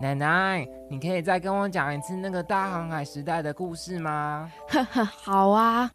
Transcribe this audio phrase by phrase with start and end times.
[0.00, 4.50] 奶奶，你可以再跟我讲一次那个大航海时代的故事吗？
[4.68, 5.88] 呵呵，好啊。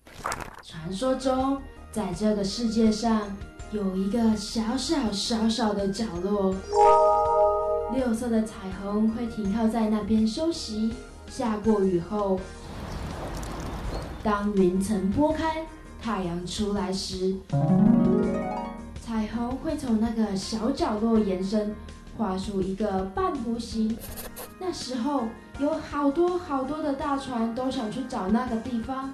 [0.63, 1.61] 传说中，
[1.91, 3.23] 在这个世界上
[3.71, 6.55] 有一个小小小小的角落，
[7.93, 10.93] 六色的彩虹会停靠在那边休息。
[11.27, 12.39] 下过雨后，
[14.23, 15.65] 当云层拨开，
[16.01, 17.35] 太阳出来时，
[19.05, 21.75] 彩虹会从那个小角落延伸，
[22.19, 23.97] 画出一个半弧形。
[24.59, 25.23] 那时候
[25.57, 29.13] 有好多好多的大船都想去找那个地方，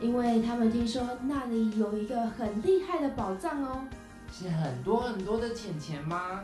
[0.00, 3.84] 因为他们听说那里有一个很厉害的宝藏哦。
[4.32, 6.40] 是很多很多的钱钱吗？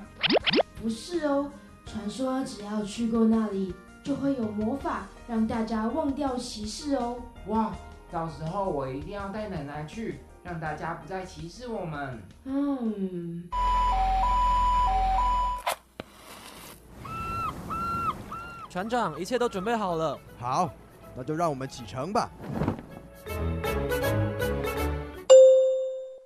[0.80, 1.50] 不是哦，
[1.84, 3.74] 传说只要去过那里。
[4.04, 7.16] 就会有魔法让大家忘掉歧视哦！
[7.46, 7.74] 哇，
[8.12, 12.22] 到时候我一定要带奶奶去，让大家不再歧视我们。
[12.44, 13.48] 嗯。
[18.74, 20.18] 船长，一切都准备好了。
[20.36, 20.68] 好，
[21.14, 22.28] 那就让我们启程吧。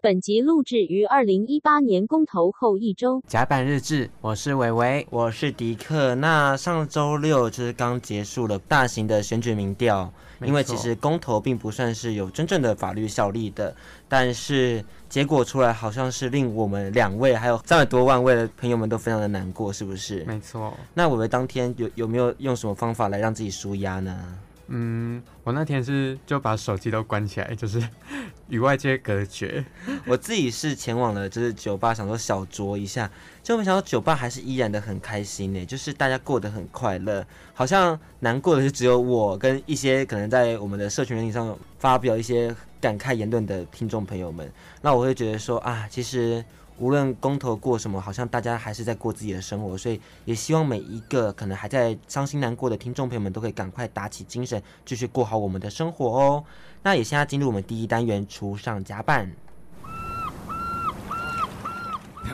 [0.01, 3.21] 本集录制于二零一八年公投后一周。
[3.27, 6.15] 甲板日志，我是伟伟，我是迪克。
[6.15, 13.75] 那上周六就是刚结束了大型的选举民调，因为其实公投并不算是有真正的法律效力的，
[14.09, 20.23] 但是结果出来好像是令我们两位还有三百多万位的朋友们都非常的难过，是不是？
[20.25, 20.73] 没错。
[20.95, 24.39] 那伟伟当天有有没有用什么方法来让自己舒压呢？
[24.69, 27.83] 嗯，我那天是就把手机都关起来，就是
[28.49, 29.65] 与外界隔绝。
[30.07, 33.11] 我自己是前往了就是酒吧，想说小酌一下，
[33.43, 44.51] 就没想到酒吧还是依然的很开心呢，就是大家过得很快乐，好像难过的是只有我跟一些可能在我们的社群媒体上发表一些感慨言论的听众朋友们。
[44.83, 46.45] 那我会觉得说啊，其实。
[46.79, 56.45] 无论公投过什么，好像大家还是在过自己的生活，所以也希望每一个可能还在伤心难过的听众朋友们都可以赶快打起精神，继续过好我们的生活哦。
[56.83, 59.31] 那也现在进入我们第一单元，初上甲板。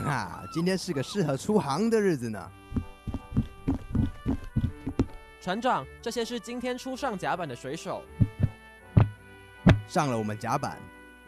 [0.05, 2.51] 啊，今天是个适合出航的日子呢。
[5.41, 8.03] 船长，这些是今天初上甲板的水手。
[9.89, 10.79] 上了我们甲板。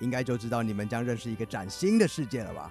[0.00, 2.70] 应该就知道你们将认识一个崭新的世界了吧？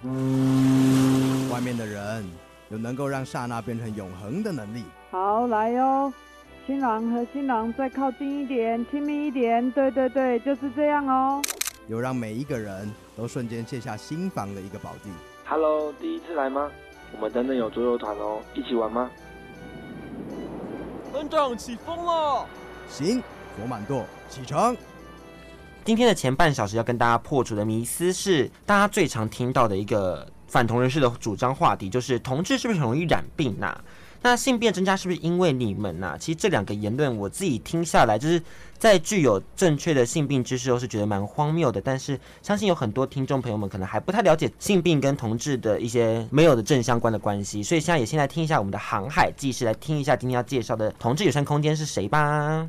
[1.51, 2.23] 外面的人
[2.69, 4.83] 有能够让刹那变成永恒的能力。
[5.11, 6.13] 好，来哟，
[6.67, 9.71] 新郎和新郎再靠近一点，亲密一点。
[9.71, 11.41] 对对对，就是这样哦。
[11.87, 15.09] 有让每一个人都瞬间卸下心防的一个宝地。
[15.45, 16.71] Hello，第一次来吗？
[17.13, 19.09] 我们等等有桌游团哦，一起玩吗？
[21.13, 22.45] 班长起风了。
[22.89, 23.23] 行，
[23.55, 24.75] 左满舵，启程。
[25.85, 33.77] 今天的前半小时要跟大家破除的迷思是，大家最常听到的一个反同人士的主张话题，就是同志是不是很容易染病呐？
[34.23, 36.17] 那性变增加是不是因为你们呐？
[36.19, 38.41] 其实这两个言论我自己听下来，就是
[38.79, 41.79] 在具有正确的性病知识后是觉得蛮荒谬的。
[41.79, 52.67] 但是相信有很多听众朋友们可能还不太了解性病跟同志的一些没有的正相关的关系，所以现在也先来听一下我们的航海技师来听一下今天要介绍的同志友善空间是谁吧。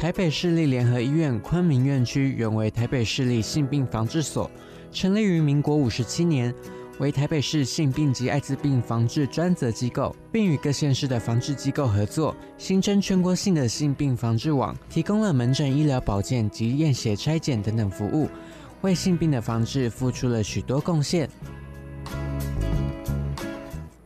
[0.00, 4.50] 台北市立联合医院昆明院区原为台北市立性病防治所，
[4.90, 6.54] 成立于民国五十七年，
[6.98, 18.26] 为台北市性病及艾滋病防治专责机构，并与各县市的防治机构合作，新增全国性的性病防治网，提供了门诊医疗保健及验血拆检等等服务，
[18.80, 21.28] 为性病的防治付出了许多贡献。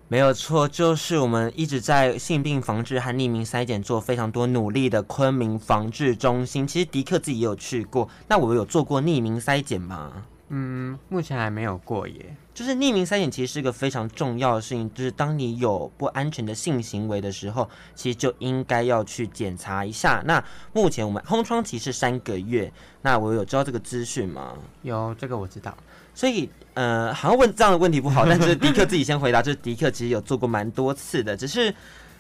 [0.06, 6.66] 没有错，就是我们一直在性病防治和匿名筛检做非常多努力的昆明防治中心。
[6.66, 10.24] 其实迪克自己也有去过，那我有做过匿名筛检吗？
[10.50, 12.36] 嗯，目前还没有过耶。
[12.52, 20.22] 就是匿名筛检其实是一个非常重要的事情，就是当你有不安全的性行为的时候，其实就应该要去检查一下。
[20.26, 24.54] 那目前我们空窗期是三个月，那我有知道这个资讯吗？
[24.82, 25.74] 有，这个我知道。
[26.14, 31.74] 所以，呃，好像问这样的问题不好， 但是迪克自己先回答，就是迪克其实有做过蛮多次的，只是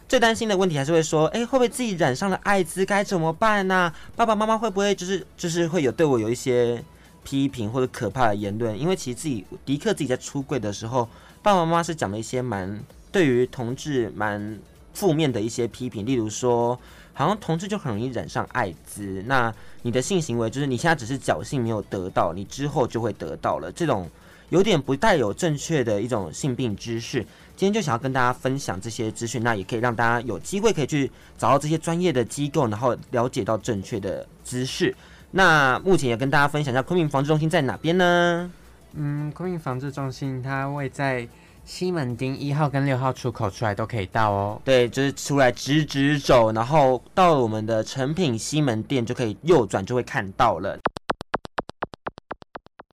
[0.08, 3.92] 最担心的问题还是会说，哎，会不会自己染上了艾滋该怎么办呢？
[4.16, 6.82] 爸爸妈妈会不会就是就是会有对我有一些
[7.22, 8.78] 批评或者可怕的言论？
[8.78, 11.08] 因为其实自己迪克自己在出柜的时候，
[11.42, 12.78] 爸爸妈妈是讲了一些蛮
[13.10, 14.58] 对于同志蛮
[14.94, 16.78] 负面的一些批评，例如说。
[17.16, 23.70] 好像同志就很容易染上艾滋，那你的性行为就是你现在只是侥幸没有得到，你之后就会得到了。
[23.70, 24.10] 这种
[24.48, 27.20] 有点不带有正确的一种性病知识，
[27.54, 31.08] 今天就想要跟大家分享这些资讯，那也可以让大家有机会可以去
[31.38, 34.92] 找到这些专业的机构，然后了解到正确的知识。
[35.30, 38.50] 那目前也跟大家分享一下昆明防治中心在哪边呢？
[38.94, 41.28] 嗯，昆明防治中心它位在
[41.64, 44.60] 西门町一号跟六号出口出来都可以到哦。
[44.64, 50.78] 对，就是出来直直走，然后到了我们的成品西门店就可以右转就会看到了。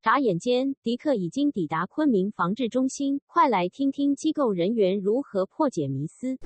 [0.02, 6.38] 眨眼间，迪克已经抵达昆明防治中心，快来听听机构人员如何破解迷思。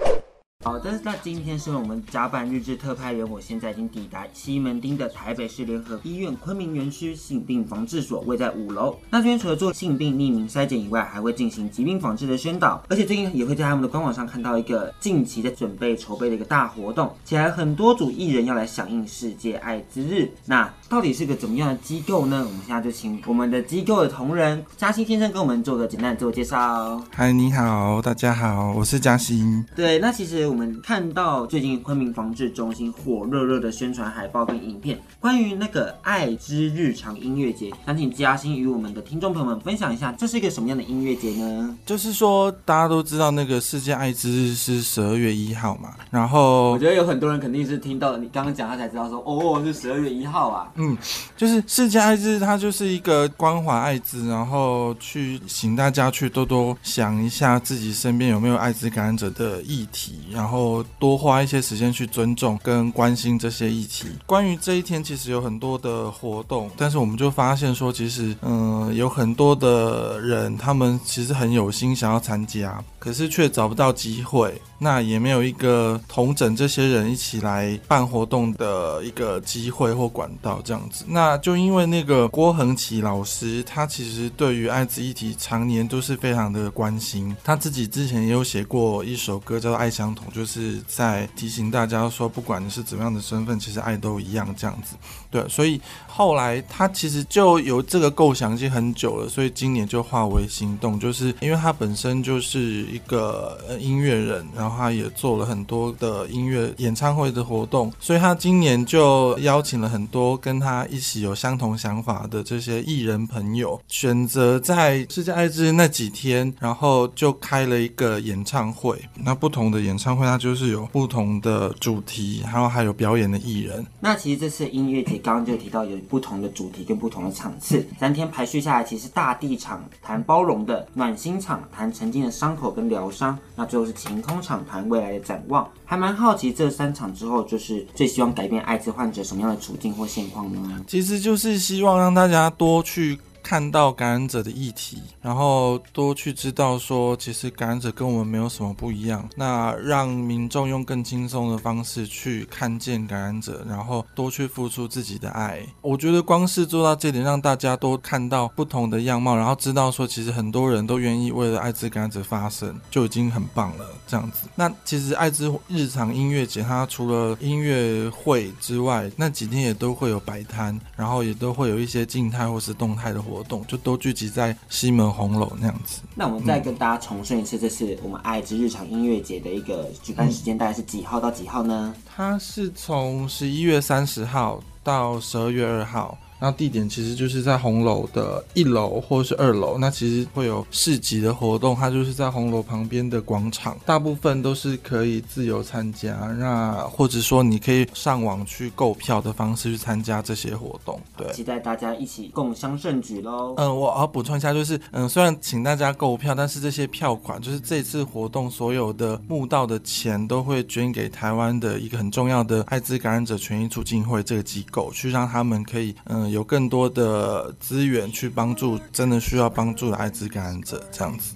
[0.63, 8.97] 好的，那今天是我们甲板日志特派员，我现在已经抵达西门町的台北市联合医院昆明园区性病防治所，位在五楼。
[9.11, 20.31] 那这边除了做性病匿名筛检以外，还会进行疾病防治的宣导，而且最近也会在他们的官网上看到一个近期在准备筹备的一个大活动，起来很多组艺人要来响应世界艾滋日。
[20.45, 22.37] 那到底是个怎么样的机构呢？
[22.37, 26.99] 我们现在就请我们的机构的同仁嘉欣先生跟我们做个简单的自我介绍。
[27.11, 29.63] 嗨，你好，大家好，我是嘉欣。
[29.75, 30.44] 对，那其实。
[30.45, 41.77] 我们看到最近昆明防治中心火热热的宣传海报跟影片，关于那个爱之日常音乐节，想请嘉欣与我们的听众朋友们分享一下，这是一个什么样的音乐节呢？
[41.86, 50.71] 就是说大家都知道那个世界爱之日是十二月一号嘛，然后我觉得有很多人肯定是听到你刚刚讲他才知道说，哦，是十二月一号啊。
[50.75, 50.98] 嗯，
[51.38, 60.83] 就是世界爱之日，它就是一个关怀爱滋，然后去请大家去多多想一下自己身边有没有艾滋感染者的议题，然后。
[60.99, 64.07] 多花一些时间去尊重跟关心这些议题。
[64.25, 74.59] 关于这一天，其实有很多的活动，但是我们就发现说，其实嗯，有很多的人，他们其实很有心想要参加，可是却找不到机会。
[74.77, 81.05] 那也没有一个统整这些人一起来办活动的一个机会或管道这样子。
[81.07, 87.33] 那就因为那个郭恒琪老师，他其实对于艾滋议题常年都是非常的关心。
[87.41, 94.95] 他自己之前也有写过一首歌叫做《爱相同》，就是在提醒大家说，不管你是怎么样的身份，其实爱都一样这样子。
[95.31, 104.75] 对，所以后来他其实就有这个构想已经很久了，所以今年就化为行动，就是因为他本身就是一个音乐人，然后。
[104.75, 119.01] 他也做了很多的音乐演唱会的活动，所以他今年就邀请了很多跟他一起有相同想法的这些艺人朋友，选择在世界艾滋那几天，然后就开了一个演唱会。
[119.16, 123.85] 那不同的演唱会，它就是有不同的主题，然后还有表演的艺人。
[124.00, 134.56] 那其实这次音乐节刚刚就提到有不同的主题跟不同的场次，三天排序下来，其实大地场谈包容的，暖心场谈曾经的伤口跟疗伤，那最后是晴空场。
[134.67, 140.81] 谈未来的展望，还蛮好奇这三场之后，就是最希望改变艾滋患者什么样的处境或现况呢？
[140.88, 143.19] 其实就是希望让大家多去。
[143.45, 149.30] 看到感染者的议题，然后多去知道说，其实感染者跟我们没有什么不一样。
[149.36, 155.62] 那让民众用更轻松的方式去看见感染者，然后多去付出自己的爱。
[155.81, 163.86] 我觉得光是做到这点，让大家都看到不同的样貌，然后知道说，其实很多人都愿意为了艾滋感染者发声，就已经很棒了。
[164.07, 173.34] 这样子，那其实艾滋日常音乐节，它除了音乐会之外，那几天也都会有摆摊，然后也都会有一些静态或是动态的活。
[173.35, 176.01] 活动就都聚集在西门红楼那样子。
[176.15, 181.93] 那我们再跟大家重申一次，这是我们爱之日常音乐节的一个举办时间，大概是几号到几号呢？
[182.05, 186.17] 它是从十一月三十号到十二月二号。
[186.45, 201.01] 那地点其实就是在红楼的一楼或是二楼，那其实会有市集的活动，它就是在红楼旁边的广场，大部分都是可以自由参加，那或者说你可以上网去购票的方式去参加这些活动。
[201.17, 203.55] 对，期待大家一起共襄盛举喽。
[203.58, 216.35] 嗯，我要补充一下，就是嗯，虽然请大家购票，但是这些票款就是这次活动所有的募到的钱都会捐给台湾的一个很重要的艾滋感染者权益促进会这个机构，去让他们可以嗯。
[216.36, 221.34] 有更多的资源去帮助真的需要帮助的艾滋感染者，这样子。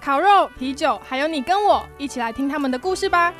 [0.00, 3.32] 烤肉、啤酒，还有你跟我一起来听他们的故事吧。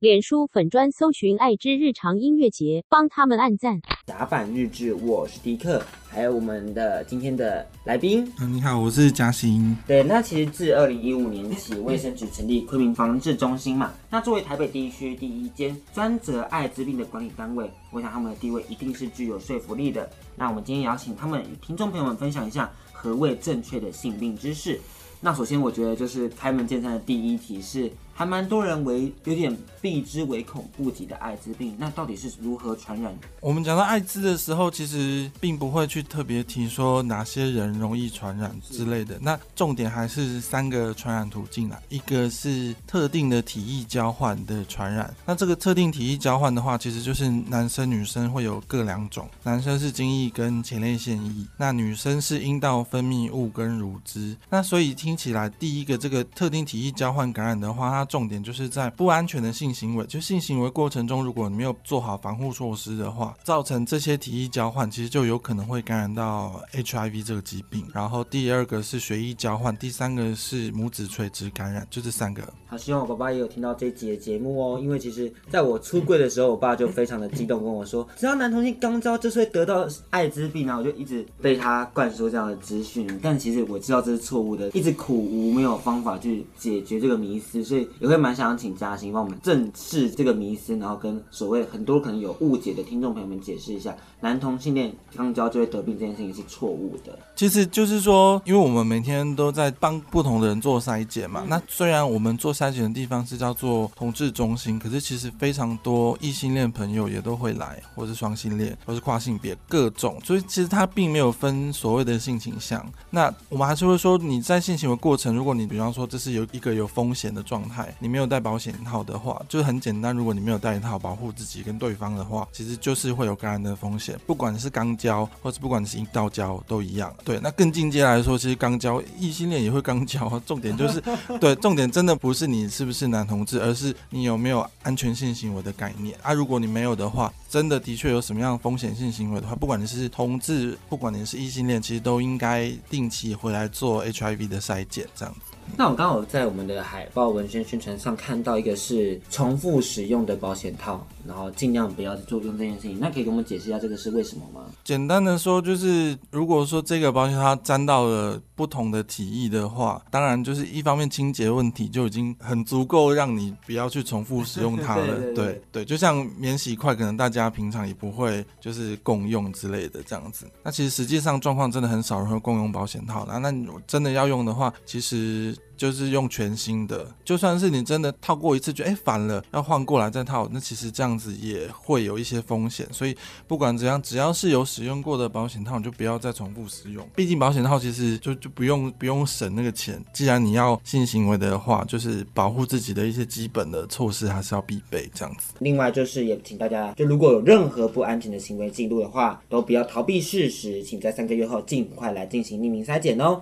[0.00, 3.82] 脸书粉专搜寻“爱之日常音乐节”，帮他们按赞。
[4.06, 8.26] 打板日志，我是迪克，还有我们的今天的来宾。
[8.40, 9.76] 嗯，你好，我是嘉欣。
[9.86, 13.92] 对，那其实自二零一五年起，卫生局成立昆明防治中心嘛。
[14.08, 20.08] 那作为台北地区第一间专责艾滋病的管理单位，我想他们的地位一定是具有说服力的。
[20.34, 24.80] 那我们今天邀请他们与听众朋友们分享一下何谓正确的性病知识。
[25.20, 27.92] 那首先，我觉得就是开门见山的第一题是。
[28.12, 33.14] 还蛮多人为有点避之唯恐不及的艾滋病，那到底是如何传染？
[33.40, 39.18] 我们讲到艾滋的时候，其实并不会去特别提说哪些人容易传染之类的。
[39.22, 45.14] 那重点还是三个传染途径啦，一个是特定的体液交换的传染。
[45.24, 54.36] 那这个特定体液交换的话，其实就是男生女生会有各两种，男生是精液跟前列腺液，那女生是阴道分泌物跟乳汁。
[54.50, 67.86] 那所以听起来，第一个这个特定体液交换感染的话，它重点就是在不安全的性行为，就性行为过程中，如果你没有做好防护措施的话，造成这些体液交换，其实就有可能会感染到 HIV 这个疾病。
[67.94, 72.42] 然后第二个是血液交换，第三个是母子垂直感染，就这三个。
[72.66, 83.08] 好，希望我爸爸也有听到这一集的节目哦，因为其实在我出柜的时候，我爸就非常的激动跟我说，只要男同性肛交就是会得到艾滋病，然后我就一直被他灌输这样的资讯。
[83.22, 88.30] 但其实我知道这是错误的，一直苦无没有方法去解决这个迷思，所以也会蛮。
[88.40, 97.18] 想请嘉欣帮我们正视这个迷思，然后跟所谓很多可能有误解的听众朋友们解释一下，男同性恋肛交就会得病这件事情是错误的。
[97.36, 101.44] 其实就是说，因为我们每天都在帮不同的人做筛检嘛。
[101.48, 112.82] 那虽然我们做筛检的地方是叫做同志中心，可是其实非常多异性恋朋友也都会来，或是双性恋，或是跨性别各种，所以其实它并没有分所谓的性倾向。
[113.10, 120.14] 那我们还是会说，你在性行为过程，如果你比方说这是有一个有风险的状态，你没有戴保险套的话，就是很简单。
[120.14, 124.18] 如果你没有戴一套保护自己跟对方的话，其实就是会有感染的风险。
[124.26, 127.14] 不管是肛交，或是不管是阴道交，都一样。
[127.24, 130.40] 对，那更进阶来说，其实肛交异性恋也会肛交。
[130.46, 131.02] 重点就是，
[131.40, 136.32] 对，重点真的不是你是不是男同志，而是你有没有安全性行为的概念啊。
[136.32, 145.40] 如果你没有的话，真的的确有什么样风险性行为的话，不管你是同志，不管你是异性恋，其实都应该定期回来做 HIV 的筛检，这样子。
[145.76, 152.98] 那我刚好在我们的海报文宣宣传上看到一个是重复使用的保险套，然后尽量不要做用这件事情。
[153.00, 154.66] 那可以给我们解释一下这个是为什么吗？
[154.84, 165.06] 简单的说，就是如果说这个保险套沾到了不同的体液的话，当然就是一方面清洁问题就已经很足够让你不要去重复使用它了。
[165.06, 170.46] 对 对，对，对对，就像免洗筷，可能大家平常也不会就是共用之类的这样子。
[170.62, 173.24] 那其实实际上状况真的很少人会共用保险套。
[173.26, 175.56] 那那你真的要用的话，其实。
[175.76, 182.86] 就是用全新的，就算是你真的套过一次，觉得哎烦了，要换过来再套，那其实这样子也会有一些风险。
[182.92, 183.16] 所以
[183.48, 187.08] 不管怎样，只要是有使用过的保险套，你就不要再重复使用。
[187.16, 190.04] 毕竟保险套其实就就不用不用省那个钱。
[190.12, 195.54] 既然你要性行为的话，就是保护自己的一些基本的措施还是要必备这样子。
[195.60, 203.40] 另外就是也请大家，就如果有任何不安全的行为记录的话，都不要逃避事实，请在三个月后尽快来进行匿名筛检哦。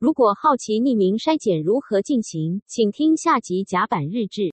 [0.00, 4.40] 如果好奇匿名筛检如何进行，请听下集甲板日志。